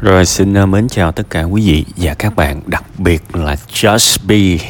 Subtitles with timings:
[0.00, 3.56] Rồi xin ờ, mến chào tất cả quý vị và các bạn, đặc biệt là
[3.72, 4.64] Just Be.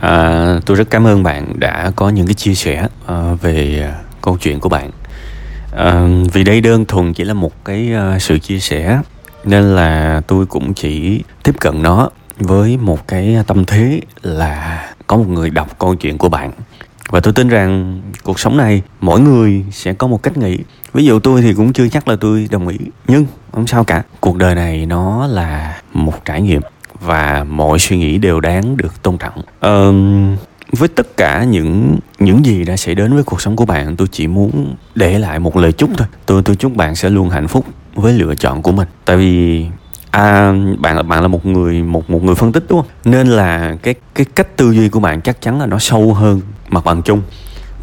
[0.00, 4.00] À, tôi rất cảm ơn bạn đã có những cái chia sẻ uh, về ờ,
[4.22, 4.90] câu chuyện của bạn.
[5.76, 9.00] À, vì đây đơn thuần chỉ là một cái uh, sự chia sẻ
[9.44, 15.16] nên là tôi cũng chỉ tiếp cận nó với một cái tâm thế là có
[15.16, 16.52] một người đọc câu chuyện của bạn
[17.08, 20.58] và tôi tin rằng cuộc sống này mỗi người sẽ có một cách nghĩ
[20.92, 22.78] ví dụ tôi thì cũng chưa chắc là tôi đồng ý
[23.08, 24.02] nhưng không sao cả.
[24.20, 26.62] Cuộc đời này nó là một trải nghiệm
[27.00, 29.42] và mọi suy nghĩ đều đáng được tôn trọng.
[29.60, 29.92] Ờ,
[30.72, 34.08] với tất cả những những gì đã xảy đến với cuộc sống của bạn tôi
[34.12, 36.06] chỉ muốn để lại một lời chúc thôi.
[36.26, 38.88] Tôi tôi chúc bạn sẽ luôn hạnh phúc với lựa chọn của mình.
[39.04, 39.66] Tại vì
[40.10, 42.90] à, bạn là bạn là một người một một người phân tích đúng không?
[43.04, 46.40] Nên là cái cái cách tư duy của bạn chắc chắn là nó sâu hơn
[46.68, 47.22] mặt bằng chung.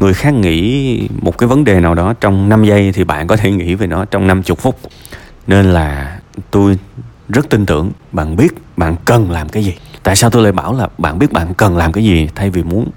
[0.00, 3.36] Người khác nghĩ một cái vấn đề nào đó trong 5 giây thì bạn có
[3.36, 4.78] thể nghĩ về nó trong 50 phút
[5.46, 6.78] nên là tôi
[7.28, 9.74] rất tin tưởng bạn biết bạn cần làm cái gì.
[10.02, 12.62] Tại sao tôi lại bảo là bạn biết bạn cần làm cái gì thay vì
[12.62, 12.90] muốn?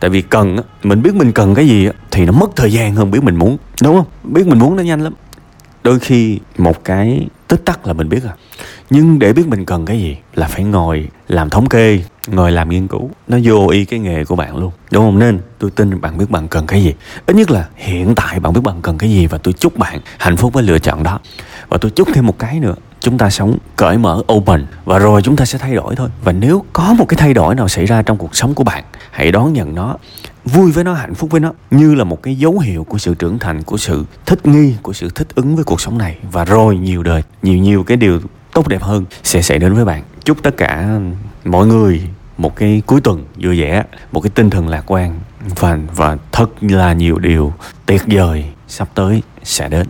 [0.00, 3.10] Tại vì cần mình biết mình cần cái gì thì nó mất thời gian hơn
[3.10, 3.56] biết mình muốn.
[3.82, 4.06] Đúng không?
[4.34, 5.12] Biết mình muốn nó nhanh lắm
[5.82, 8.34] đôi khi một cái tích tắc là mình biết à.
[8.90, 12.68] Nhưng để biết mình cần cái gì là phải ngồi làm thống kê, ngồi làm
[12.68, 13.10] nghiên cứu.
[13.28, 14.72] Nó vô y cái nghề của bạn luôn.
[14.90, 15.18] Đúng không?
[15.18, 16.94] Nên tôi tin bạn biết bạn cần cái gì.
[17.26, 20.00] Ít nhất là hiện tại bạn biết bạn cần cái gì và tôi chúc bạn
[20.18, 21.20] hạnh phúc với lựa chọn đó.
[21.68, 25.22] Và tôi chúc thêm một cái nữa chúng ta sống cởi mở, open, và rồi
[25.22, 26.08] chúng ta sẽ thay đổi thôi.
[26.24, 28.84] Và nếu có một cái thay đổi nào xảy ra trong cuộc sống của bạn,
[29.10, 29.96] hãy đón nhận nó,
[30.44, 33.14] vui với nó, hạnh phúc với nó, như là một cái dấu hiệu của sự
[33.14, 36.16] trưởng thành, của sự thích nghi, của sự thích ứng với cuộc sống này.
[36.32, 38.20] Và rồi nhiều đời, nhiều nhiều cái điều
[38.52, 40.02] tốt đẹp hơn sẽ xảy đến với bạn.
[40.24, 41.00] Chúc tất cả
[41.44, 42.02] mọi người
[42.38, 45.20] một cái cuối tuần vui vẻ, một cái tinh thần lạc quan,
[45.58, 47.52] và và thật là nhiều điều
[47.86, 49.86] tuyệt vời sắp tới sẽ đến.